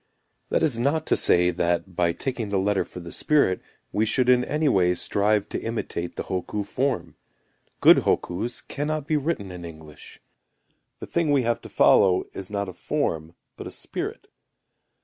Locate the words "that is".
0.49-0.79